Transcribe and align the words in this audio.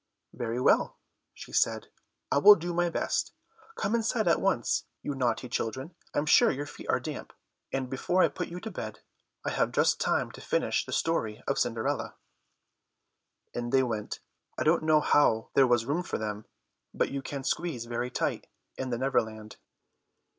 "Very 0.33 0.59
well," 0.59 0.97
she 1.31 1.51
said, 1.51 1.89
"I 2.31 2.39
will 2.39 2.55
do 2.55 2.73
my 2.73 2.89
best. 2.89 3.33
Come 3.75 3.93
inside 3.93 4.27
at 4.27 4.41
once, 4.41 4.85
you 5.03 5.13
naughty 5.13 5.47
children; 5.47 5.93
I 6.15 6.17
am 6.17 6.25
sure 6.25 6.49
your 6.49 6.65
feet 6.65 6.89
are 6.89 6.99
damp. 6.99 7.33
And 7.71 7.87
before 7.87 8.23
I 8.23 8.27
put 8.29 8.47
you 8.47 8.59
to 8.61 8.71
bed 8.71 9.01
I 9.45 9.51
have 9.51 9.71
just 9.71 10.01
time 10.01 10.31
to 10.31 10.41
finish 10.41 10.87
the 10.87 10.91
story 10.91 11.43
of 11.47 11.59
Cinderella." 11.59 12.15
In 13.53 13.69
they 13.69 13.83
went; 13.83 14.21
I 14.57 14.63
don't 14.63 14.81
know 14.81 15.01
how 15.01 15.51
there 15.53 15.67
was 15.67 15.85
room 15.85 16.01
for 16.01 16.17
them, 16.17 16.47
but 16.95 17.11
you 17.11 17.21
can 17.21 17.43
squeeze 17.43 17.85
very 17.85 18.09
tight 18.09 18.47
in 18.77 18.89
the 18.89 18.97
Neverland. 18.97 19.57